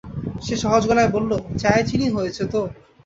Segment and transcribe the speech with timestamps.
[0.41, 1.31] সে সহজ গলায় বলল,
[1.61, 2.61] চায়ে চিনি হয়েছে তো?